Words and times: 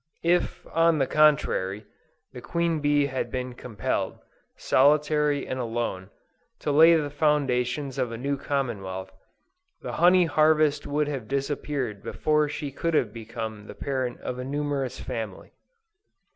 If, 0.25 0.65
on 0.73 0.97
the 0.97 1.05
contrary, 1.05 1.85
the 2.33 2.41
queen 2.41 2.79
bee 2.79 3.05
had 3.05 3.29
been 3.29 3.53
compelled, 3.53 4.17
solitary 4.57 5.45
and 5.45 5.59
alone, 5.59 6.09
to 6.61 6.71
lay 6.71 6.95
the 6.95 7.11
foundations 7.11 7.99
of 7.99 8.11
a 8.11 8.17
new 8.17 8.35
commonwealth, 8.35 9.11
the 9.83 9.91
honey 10.01 10.25
harvest 10.25 10.87
would 10.87 11.07
have 11.07 11.27
disappeared 11.27 12.01
before 12.01 12.49
she 12.49 12.71
could 12.71 12.95
have 12.95 13.13
become 13.13 13.67
the 13.67 13.75
parent 13.75 14.19
of 14.21 14.39
a 14.39 14.43
numerous 14.43 14.99
family. 14.99 15.51